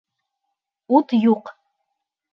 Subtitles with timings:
[0.99, 1.55] Ут юҡ!